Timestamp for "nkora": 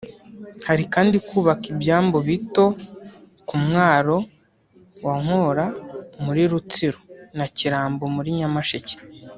5.23-5.65